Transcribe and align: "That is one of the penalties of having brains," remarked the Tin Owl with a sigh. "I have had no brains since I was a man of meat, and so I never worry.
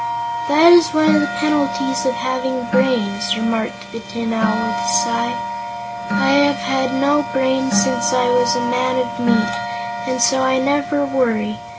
"That 0.47 0.73
is 0.73 0.95
one 0.95 1.13
of 1.13 1.21
the 1.21 1.27
penalties 1.37 2.07
of 2.07 2.15
having 2.15 2.65
brains," 2.71 3.37
remarked 3.37 3.91
the 3.91 3.99
Tin 3.99 4.33
Owl 4.33 4.55
with 4.55 4.75
a 4.75 4.87
sigh. 5.03 5.35
"I 6.09 6.29
have 6.43 6.55
had 6.55 6.95
no 6.99 7.23
brains 7.33 7.79
since 7.83 8.11
I 8.11 8.27
was 8.31 8.55
a 8.55 8.69
man 8.71 8.95
of 8.97 9.19
meat, 9.19 9.55
and 10.07 10.19
so 10.19 10.39
I 10.41 10.57
never 10.57 11.05
worry. 11.05 11.55